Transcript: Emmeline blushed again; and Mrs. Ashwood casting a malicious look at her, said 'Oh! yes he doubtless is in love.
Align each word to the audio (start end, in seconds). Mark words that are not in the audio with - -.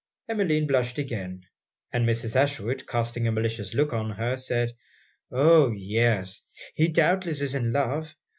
Emmeline 0.27 0.65
blushed 0.65 0.97
again; 0.97 1.45
and 1.93 2.07
Mrs. 2.09 2.35
Ashwood 2.35 2.87
casting 2.87 3.27
a 3.27 3.31
malicious 3.31 3.75
look 3.75 3.93
at 3.93 4.15
her, 4.17 4.35
said 4.35 4.71
'Oh! 5.31 5.73
yes 5.73 6.41
he 6.73 6.87
doubtless 6.87 7.39
is 7.39 7.53
in 7.53 7.71
love. 7.71 8.15